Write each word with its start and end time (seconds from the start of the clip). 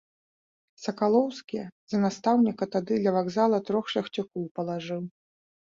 Сакалоўскі 0.85 1.59
за 1.93 1.97
настаўніка 2.07 2.71
тады 2.77 2.93
ля 3.05 3.11
вакзала 3.19 3.57
трох 3.69 3.85
шляхцюкоў 3.95 4.53
палажыў. 4.59 5.01